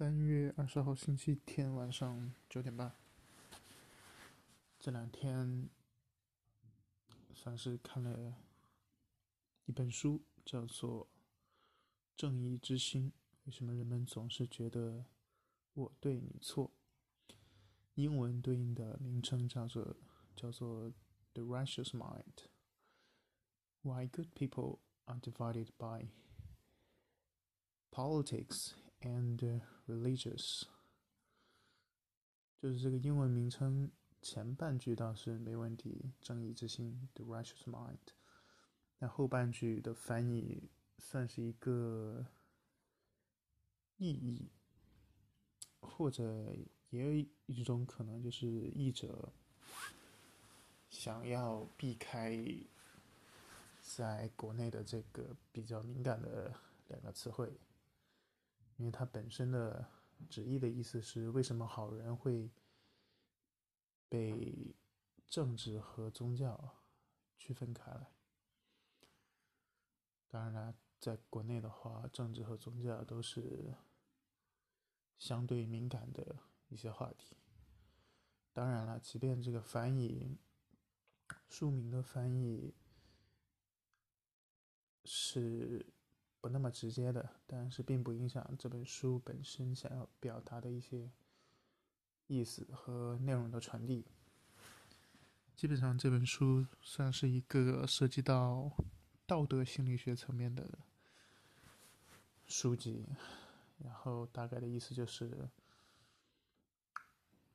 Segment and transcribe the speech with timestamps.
[0.00, 2.90] 三月二十号星期天晚上九点半，
[4.78, 5.68] 这两天
[7.34, 8.34] 算是看了
[9.66, 11.04] 一本书，叫做
[12.16, 13.10] 《正义之心》。
[13.44, 15.04] 为什么人们总是觉得
[15.74, 16.72] 我对你错？
[17.92, 19.94] 英文对应的名称叫做
[20.34, 20.88] 叫做
[21.34, 22.24] 《The Righteous Mind》。
[23.82, 26.08] Why good people are divided by
[27.90, 28.70] politics
[29.00, 30.64] and religious，
[32.58, 37.98] 就是这个英文名称前半句倒是没问题，正义之心 （The Righteous Mind），
[38.98, 42.26] 但后半句的翻译算是一个
[43.96, 44.50] 意义，
[45.80, 46.54] 或者
[46.90, 49.32] 也有一种可能，就是译者
[50.90, 52.38] 想要避开
[53.80, 56.54] 在国内的这个比较敏感的
[56.88, 57.58] 两个词汇。
[58.80, 59.86] 因为它本身的
[60.30, 62.50] 旨意的意思是，为什么好人会
[64.08, 64.74] 被
[65.28, 66.78] 政治和宗教
[67.36, 68.10] 区分开来？
[70.28, 73.74] 当然了，在国内的话，政治和宗教都是
[75.18, 76.38] 相对敏感的
[76.68, 77.36] 一些话题。
[78.54, 80.38] 当然了，即便这个翻译
[81.50, 82.74] 书名的翻译
[85.04, 85.84] 是。
[86.40, 91.10] 不那么直接的，但是并不影响这本书本身想要表达的一些
[92.28, 94.06] 意思和内容的传递。
[95.54, 98.72] 基本上这本书算是一个涉及到
[99.26, 100.78] 道德心理学层面的
[102.46, 103.04] 书籍，
[103.84, 105.50] 然后大概的意思就是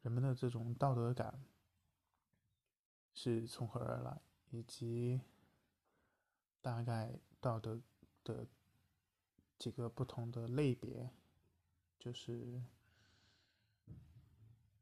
[0.00, 1.44] 人们的这种道德感
[3.12, 5.20] 是从何而来，以及
[6.62, 7.78] 大概道德
[8.24, 8.46] 的。
[9.60, 11.10] 几个不同的类别，
[11.98, 12.62] 就是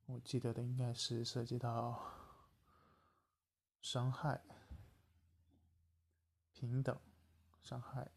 [0.07, 2.01] 我记得的应该是涉及到
[3.81, 4.41] 伤害、
[6.53, 6.97] 平等、
[7.61, 8.13] 伤害、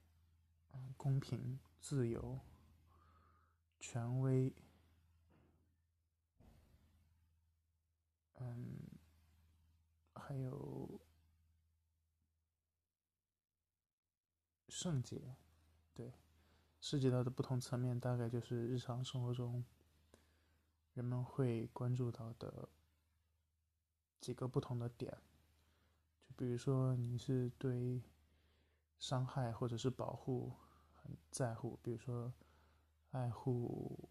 [0.95, 2.39] 公平、自由、
[3.79, 4.53] 权威，
[8.35, 8.77] 嗯，
[10.13, 11.01] 还有
[14.69, 15.35] 圣洁，
[15.95, 16.13] 对。
[16.81, 19.63] 涉及到的不同层面，大概就是日常生活中
[20.95, 22.67] 人们会关注到的
[24.19, 25.15] 几个不同的点。
[26.23, 28.01] 就比如说，你是对
[28.97, 30.53] 伤害或者是保护
[30.95, 32.33] 很在乎，比如说
[33.11, 34.09] 爱护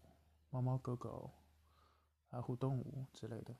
[0.49, 1.29] 猫猫狗狗、
[2.29, 3.53] 爱护动物之类的。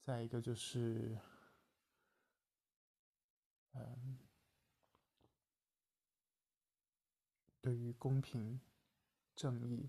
[0.00, 1.18] 再一个就是，
[3.74, 4.18] 嗯。
[7.62, 8.60] 对于公平、
[9.36, 9.88] 正义，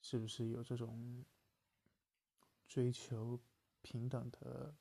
[0.00, 1.24] 是不是有这种
[2.66, 3.38] 追求
[3.80, 4.74] 平等的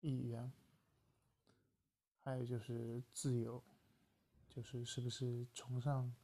[0.00, 0.50] 意愿？
[2.22, 3.62] 还有就是自由，
[4.48, 6.14] 就是是不是崇尚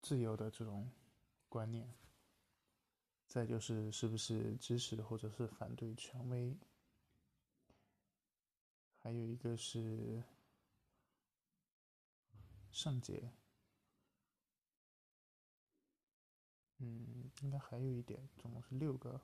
[0.00, 0.88] 自由的这种
[1.48, 1.92] 观念？
[3.26, 6.56] 再就是是不是支持或者是反对权威？
[9.00, 10.22] 还有一个是。
[12.76, 13.32] 圣洁，
[16.76, 19.18] 嗯，应该还有一点，总共是六个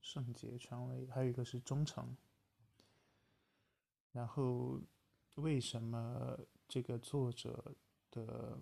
[0.00, 2.16] 圣洁权威，还有一个是忠诚。
[4.12, 4.80] 然后，
[5.34, 7.76] 为什么这个作者
[8.10, 8.58] 的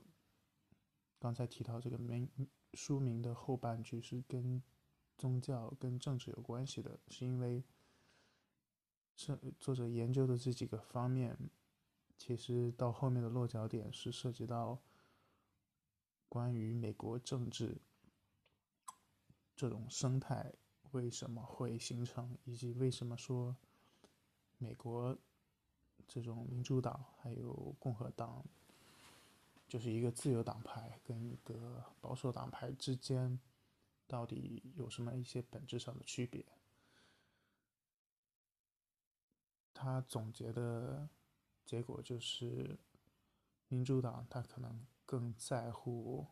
[1.20, 2.28] 刚才提到这个名
[2.74, 4.60] 书名的后半句是跟
[5.16, 6.98] 宗教、跟政治有关系的？
[7.06, 7.62] 是因为
[9.14, 11.38] 是作者研究的这几个方面。
[12.20, 14.78] 其实到后面的落脚点是涉及到
[16.28, 17.80] 关于美国政治
[19.56, 20.52] 这种生态
[20.90, 23.56] 为什么会形成，以及为什么说
[24.58, 25.16] 美国
[26.06, 28.44] 这种民主党还有共和党
[29.66, 33.40] 就是一个自由党派跟一个保守党派之间
[34.06, 36.44] 到底有什么一些本质上的区别？
[39.72, 41.08] 他总结的。
[41.64, 42.78] 结果就是，
[43.68, 46.26] 民主党他可能更在乎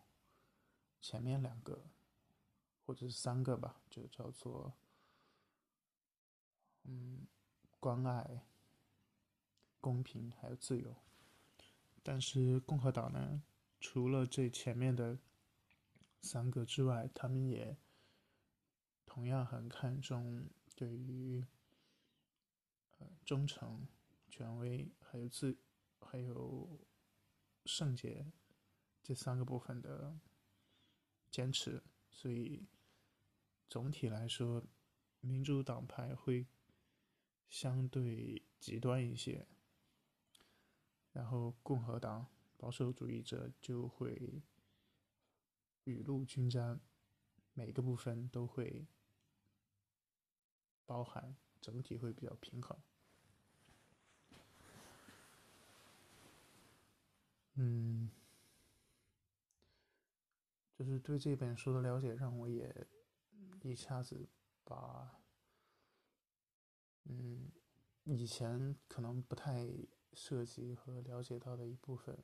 [1.01, 1.91] 前面两个，
[2.85, 4.75] 或者是三个吧，就叫做，
[6.83, 7.27] 嗯，
[7.79, 8.47] 关爱、
[9.81, 10.97] 公平还有自由。
[12.03, 13.43] 但是共和党呢，
[13.79, 15.19] 除了这前面的
[16.21, 17.77] 三个之外，他们也
[19.07, 21.47] 同样很看重对于
[22.99, 23.87] 呃忠诚。
[24.31, 25.57] 权威，还有自，
[26.01, 26.87] 还有
[27.65, 28.31] 圣洁
[29.03, 30.19] 这三个部分的
[31.31, 32.69] 坚持，所以
[33.71, 34.63] 总体来说，
[35.21, 36.47] 民主党派会
[37.49, 39.49] 相对极端一些，
[41.13, 42.27] 然后共和党
[42.59, 44.43] 保守主义者就会
[45.85, 46.79] 雨露均沾，
[47.55, 48.87] 每个部分都会
[50.85, 52.79] 包含，整体会比较平衡。
[57.61, 58.09] 嗯，
[60.77, 62.87] 就是对这本书的了解，让我也
[63.63, 64.29] 一下子
[64.63, 65.21] 把，
[67.03, 67.51] 嗯，
[68.05, 69.69] 以前可能不太
[70.13, 72.23] 涉及和了解到的一部分，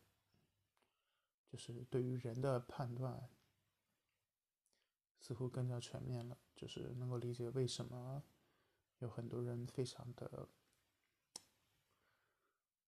[1.50, 3.28] 就是对于人的判断，
[5.18, 8.22] 似乎更加全面了，就是能够理解为什么
[9.00, 10.48] 有很多人非常的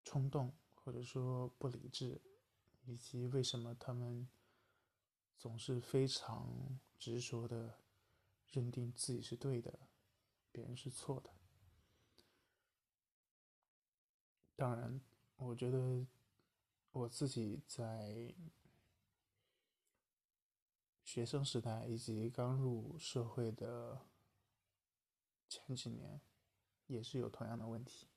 [0.04, 0.56] 冲动。
[0.88, 2.22] 或者说不理智，
[2.86, 4.26] 以及为什么他们
[5.38, 7.82] 总是非常执着的
[8.52, 9.78] 认定自己是对的，
[10.50, 11.30] 别人是错的。
[14.56, 15.02] 当然，
[15.36, 16.08] 我觉得
[16.94, 18.34] 我自己在
[21.04, 24.08] 学生时代以及刚入社会的
[25.50, 26.22] 前几年，
[26.86, 28.08] 也是有同样的问题。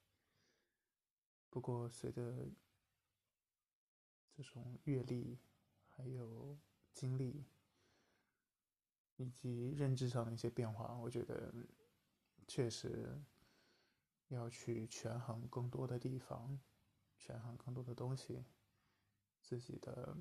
[1.50, 2.49] 不过，随着
[4.37, 5.38] 这种阅历、
[5.88, 6.56] 还有
[6.94, 7.44] 经历
[9.17, 11.52] 以及认知上的一些变化，我觉得
[12.47, 13.20] 确实
[14.29, 16.58] 要去权衡更多的地方，
[17.19, 18.44] 权衡更多的东西，
[19.43, 20.17] 自己的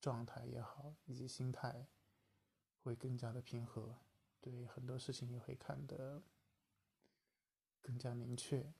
[0.00, 1.86] 状态也好，以及心态
[2.82, 3.96] 会更加的平和，
[4.40, 6.22] 对很多事情也会看得
[7.80, 8.74] 更加明确。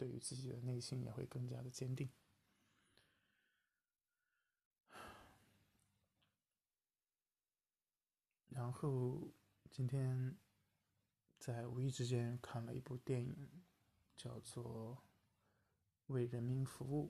[0.00, 2.08] 对于自己的内心也会更加的坚定。
[8.48, 9.30] 然后
[9.70, 10.38] 今天
[11.38, 13.50] 在无意之间看了一部电影，
[14.16, 15.02] 叫做
[16.14, 17.08] 《为人民服务》。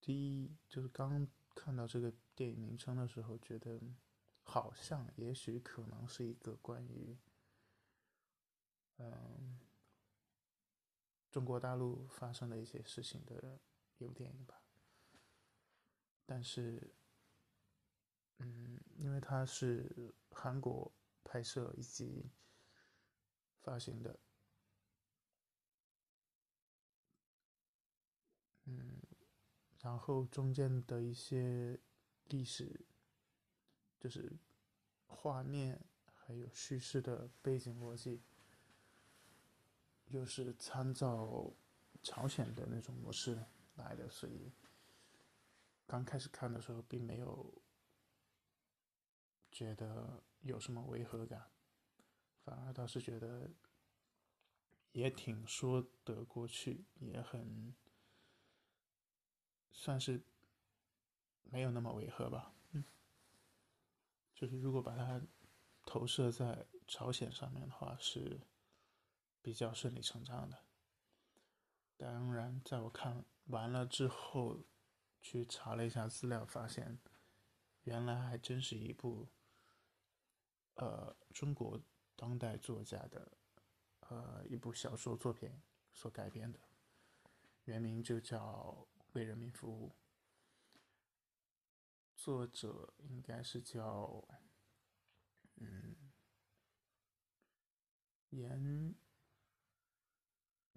[0.00, 1.26] 第一就是刚
[1.56, 3.82] 看到这个电影名称的时候，觉得
[4.44, 7.18] 好像也许可能是一个关于。
[11.38, 13.60] 中国大陆发生的一些事情的
[13.96, 14.60] 一部电影吧。
[16.26, 16.92] 但是，
[18.38, 20.92] 嗯，因为它是韩国
[21.22, 22.28] 拍摄以及
[23.60, 24.18] 发行的，
[28.64, 29.00] 嗯，
[29.78, 31.78] 然后中间的一些
[32.24, 32.84] 历史，
[34.00, 34.36] 就是
[35.06, 35.80] 画面
[36.16, 38.24] 还有叙事的背景逻辑。
[40.10, 41.52] 又是参照
[42.02, 43.38] 朝鲜的那种模式
[43.74, 44.50] 来的，所以
[45.86, 47.62] 刚开始看的时候并没有
[49.50, 51.50] 觉得有什么违和感，
[52.44, 53.50] 反而倒是觉得
[54.92, 57.74] 也挺说得过去，也很
[59.72, 60.22] 算是
[61.42, 62.54] 没有那么违和吧。
[62.72, 62.82] 嗯，
[64.34, 65.20] 就是如果把它
[65.84, 68.40] 投射在朝鲜上面的话是。
[69.48, 70.62] 比较顺理成章的。
[71.96, 74.60] 当然，在我看完了之后，
[75.22, 76.98] 去查了一下资料，发现
[77.84, 79.26] 原来还真是一部
[80.74, 81.80] 呃中国
[82.14, 83.32] 当代作家的
[84.00, 85.50] 呃一部小说作品
[85.94, 86.60] 所改编的，
[87.64, 89.88] 原名就叫《为人民服务》，
[92.14, 94.22] 作者应该是叫
[95.56, 95.96] 嗯
[98.28, 98.94] 严。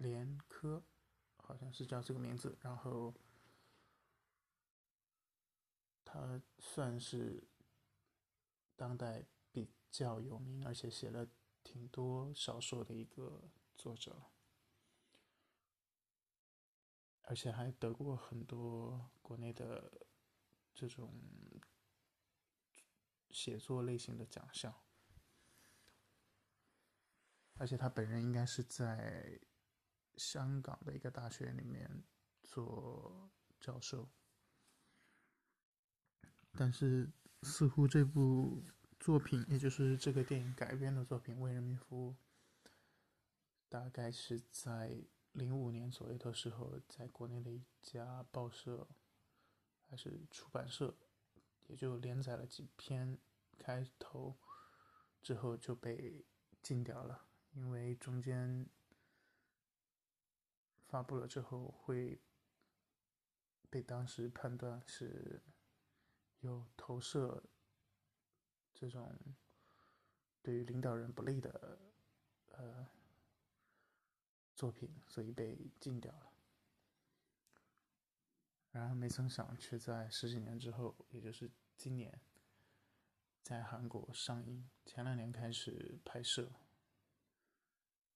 [0.02, 0.82] 连科，
[1.36, 2.58] 好像是叫这个名字。
[2.60, 3.14] 然后，
[6.04, 7.48] 他算是
[8.76, 11.28] 当代比较有名，而且写了
[11.62, 14.30] 挺多小说的一个作者，
[17.22, 20.06] 而且还得过很多国内的
[20.74, 21.14] 这种
[23.30, 24.74] 写作类型的奖项。
[27.54, 29.40] 而且他本人应该是在。
[30.16, 32.04] 香港的一个大学里面
[32.42, 34.08] 做教授，
[36.52, 37.10] 但是
[37.42, 38.62] 似乎这部
[39.00, 42.12] 作品，也就是这个电影改编的作品《为人民服务》，
[43.68, 45.02] 大概是在
[45.32, 48.86] 零五年左右的时候，在国内的一家报社
[49.88, 50.94] 还是出版社，
[51.68, 53.18] 也就连载了几篇
[53.58, 54.36] 开头，
[55.22, 56.26] 之后就被
[56.60, 58.68] 禁掉了，因为中间。
[60.92, 62.20] 发布了之后会
[63.70, 65.40] 被当时判断是
[66.40, 67.42] 有投射
[68.74, 69.18] 这种
[70.42, 71.78] 对于领导人不利的
[72.48, 72.86] 呃
[74.54, 76.30] 作品，所以被禁掉了。
[78.72, 82.20] 然而没曾想，却在十几年之后，也就是今年，
[83.42, 84.68] 在韩国上映。
[84.84, 86.52] 前两年开始拍摄，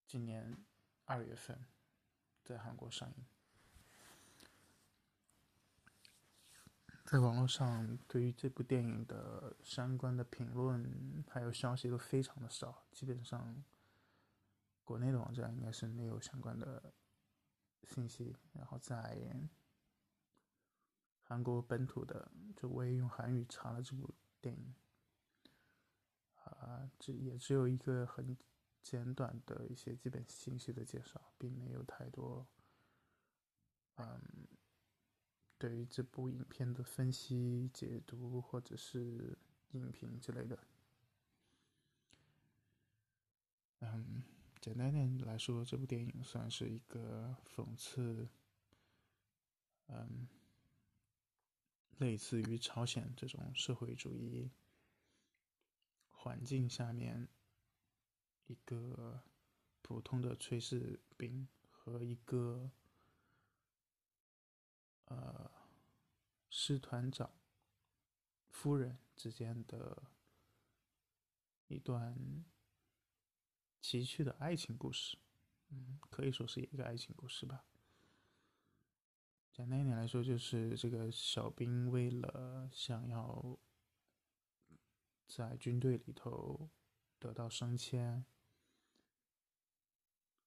[0.07, 0.63] 今年
[1.07, 1.67] 二月份
[2.47, 3.25] 在韩国上映。
[7.05, 13.63] 在网络上，对于这部电影的相关的评论还有消息都非常的少，基本上
[14.85, 16.93] 国内的网站应该是没有相关的
[17.85, 18.37] 信息。
[18.53, 19.19] 然后在
[21.23, 24.75] 韩国本土的，就我也用韩语查了这部电影，
[26.43, 28.37] 啊，只也只有一个很
[28.89, 32.47] 简短的一些基本信息的介绍，并没有太多，
[33.97, 34.47] 嗯，
[35.59, 39.37] 对于这部影片的分析、解读或者是
[39.73, 40.57] 影评之类的。
[43.81, 44.23] 嗯，
[44.61, 48.29] 简单点来说，这部电影算是一个讽刺，
[49.89, 50.29] 嗯。
[51.99, 54.51] 类似于朝鲜这种社会主义
[56.11, 57.27] 环境下面，
[58.47, 59.23] 一个
[59.83, 62.71] 普通的炊事兵和一个
[65.07, 65.51] 呃
[66.49, 67.31] 师团长
[68.49, 70.11] 夫人之间的
[71.69, 72.45] 一段
[73.81, 75.19] 崎岖的爱情故事，
[75.69, 77.65] 嗯，可以说是一个爱情故事吧。
[79.53, 83.59] 简单一点来说，就是这个小兵为了想要
[85.27, 86.69] 在军队里头
[87.19, 88.25] 得到升迁，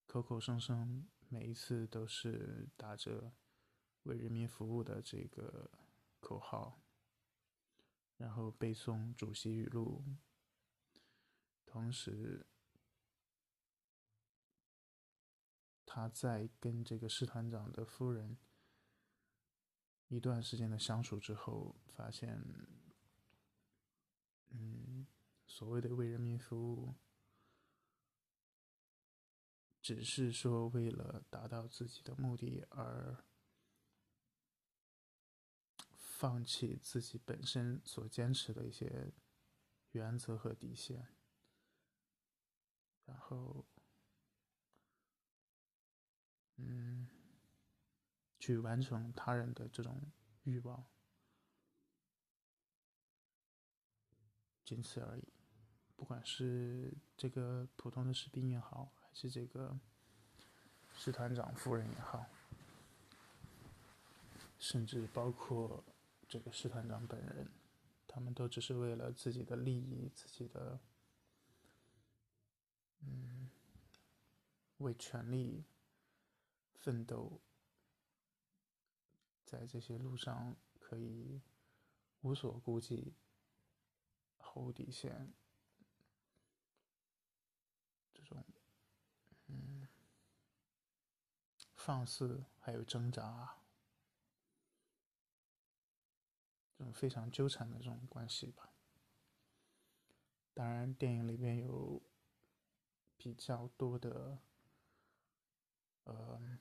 [0.09, 3.31] 口口声声每一次都是打着
[4.03, 5.69] 为人民服务的这个
[6.19, 6.81] 口号，
[8.17, 10.03] 然后背诵主席语录，
[11.63, 12.43] 同时
[15.85, 18.35] 他在跟这个师团长的夫人。
[20.07, 22.43] 一段时间的相处之后，发现，
[24.49, 25.05] 嗯，
[25.45, 26.95] 所谓的为人民服务，
[29.89, 33.25] 只是说为了达到自己的目的而
[35.95, 39.11] 放弃自己本身所坚持的一些
[39.93, 41.07] 原则和底线，
[43.05, 43.65] 然后，
[46.57, 47.09] 嗯。
[48.37, 50.85] 去完成他人的这种欲望，
[54.63, 55.33] 仅此而已。
[55.97, 59.77] 不管是这个普通的士兵也好，是这个
[60.95, 62.25] 师团长夫人也好，
[64.57, 65.83] 甚至包括
[66.29, 67.51] 这个师团长本人，
[68.07, 70.79] 他们都只是为了自己的利益、自己的
[73.01, 73.49] 嗯
[74.77, 75.65] 为权力
[76.75, 77.41] 奋斗。
[79.43, 81.41] 在这些路上可以
[82.21, 83.15] 无所顾忌、
[84.37, 85.33] 毫无底线，
[88.13, 88.45] 这种
[89.47, 89.87] 嗯
[91.89, 93.57] 放肆还有挣扎，
[96.77, 98.69] 这种非常纠缠的这种关系吧。
[100.53, 101.99] 当然，电影里面有
[103.17, 104.37] 比较多的
[106.03, 106.59] 呃。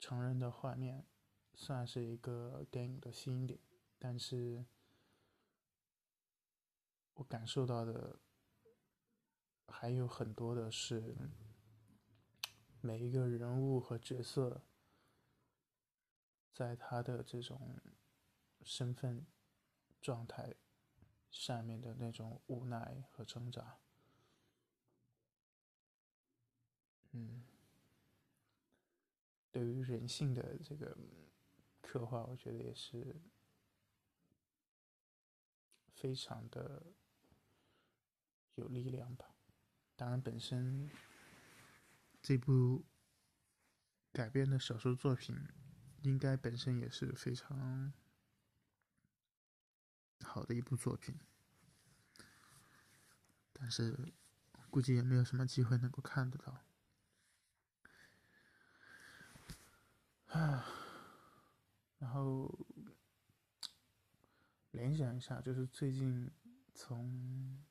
[0.00, 1.06] 成人的画面
[1.54, 3.60] 算是一个电影的吸引点，
[4.00, 4.66] 但是
[7.14, 8.18] 我感受到的
[9.68, 11.16] 还有很多的是
[12.80, 14.62] 每一个人物和角色
[16.52, 17.78] 在他的这种
[18.62, 19.26] 身份
[20.00, 20.54] 状态
[21.30, 23.78] 下面的那种无奈和挣扎，
[27.12, 27.44] 嗯。
[29.52, 30.96] 对于人性的这个
[31.82, 33.20] 刻画，我觉得也是
[35.92, 36.80] 非常的
[38.54, 39.34] 有力量吧。
[39.96, 40.88] 当然，本身
[42.22, 42.84] 这部
[44.12, 45.36] 改编的小说作品，
[46.02, 47.92] 应该本身也是非常
[50.22, 51.18] 好的一部作品，
[53.52, 54.12] 但是
[54.70, 56.64] 估计也没有什么机会能够看得到。
[60.26, 60.64] 啊，
[61.98, 62.66] 然后
[64.70, 66.30] 联想一下，就是最近
[66.72, 67.64] 从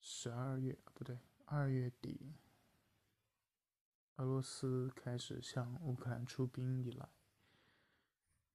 [0.00, 1.18] 十二月不对，
[1.52, 2.36] 二月底，
[4.14, 7.08] 俄罗斯开始向乌克兰出兵以来，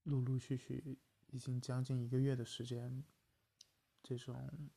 [0.03, 0.97] 陆陆续续
[1.27, 3.03] 已经将近一个月的时间，
[4.01, 4.69] 这种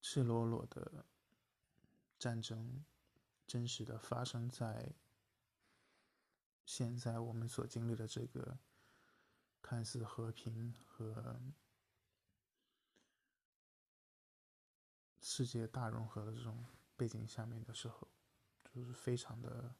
[0.00, 1.04] 赤裸裸的
[2.16, 2.84] 战争，
[3.44, 4.94] 真实的发生在
[6.64, 8.60] 现在我们所经历的这个
[9.60, 11.42] 看似和平和。
[15.32, 18.10] 世界大融合的这种背景下面的时候，
[18.74, 19.76] 就是非常的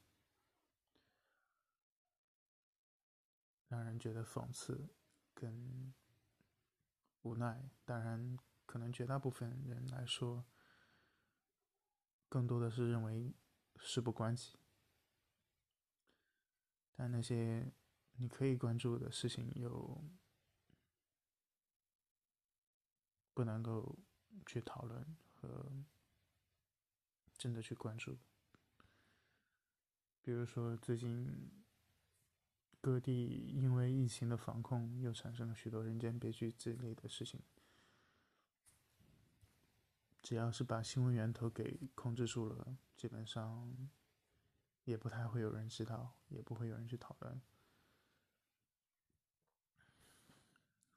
[3.67, 4.95] 让人觉得讽刺
[5.35, 5.93] 跟
[7.23, 7.69] 无奈。
[7.85, 10.47] 当然，可能绝大部分人来说，
[12.29, 13.35] 更多的是认为
[13.77, 14.57] 事不关己。
[16.93, 17.73] 但那些
[18.13, 20.01] 你可以关注的事情，又
[23.35, 23.99] 不能够
[24.47, 25.17] 去讨论。
[25.41, 25.85] 和
[27.39, 28.19] 真的去关注，
[30.21, 31.51] 比如说最近
[32.81, 37.41] 各地因为疫情的防控，又产生了许多人间悲剧之类的事情。
[40.23, 43.91] 只要是把新闻源头给控制住了，基本上
[44.85, 47.41] 也不太会有人知道，也不会有人去讨论。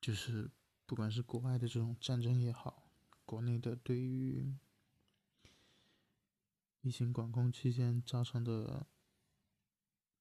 [0.02, 0.52] 就是
[0.86, 2.83] 不管是国外的这种战争也好。
[3.34, 4.56] 国内的对于
[6.82, 8.86] 疫情管控期间造成的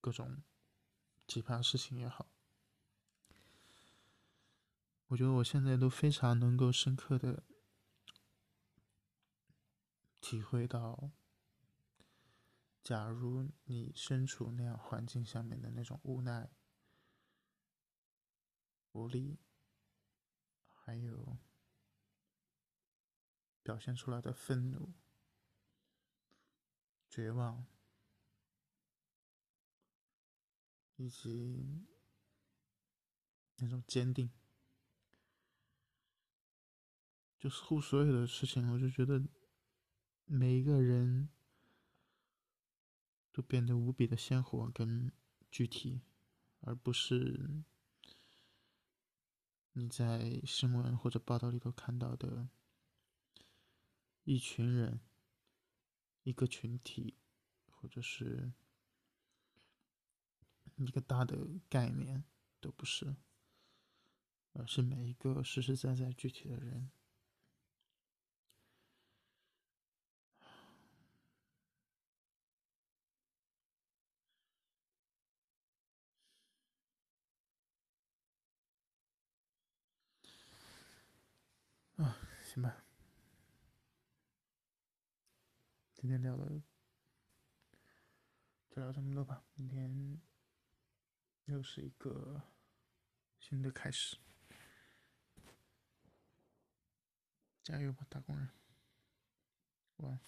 [0.00, 0.42] 各种
[1.28, 2.33] 奇葩事情也好，
[5.09, 7.45] 我觉得我现在都非常能够深刻的
[10.23, 11.11] 体会到，
[12.83, 16.50] 假如你身处那样环境下面的那种无奈、
[18.92, 19.38] 无力，
[20.73, 21.37] 还有。
[23.62, 24.92] 表现出来的愤怒、
[27.09, 27.64] 绝望，
[30.97, 31.87] 以及
[33.58, 34.30] 那种坚定，
[37.39, 39.23] 就似乎所有的事情，我就觉得
[40.25, 41.28] 每一个人
[43.30, 45.13] 都变得无比的鲜活跟
[45.50, 46.02] 具体，
[46.63, 47.63] 而不是
[49.73, 52.49] 你在新闻或者报道里头看到的。
[54.25, 55.00] 一群人，
[56.23, 57.17] 一个群体，
[57.71, 58.52] 或者是
[60.76, 61.37] 一个大的
[61.69, 62.25] 概念，
[62.61, 63.17] 都不是，
[64.52, 66.91] 而是每一个实实在在具体的人。
[81.97, 82.85] 啊，行吧。
[86.02, 86.60] 今天聊了，
[88.69, 89.45] 就聊这么多吧。
[89.54, 90.21] 明天
[91.45, 92.43] 又是一个
[93.38, 94.17] 新的开始，
[97.62, 98.49] 加油吧，打工人！
[99.99, 100.21] 晚安。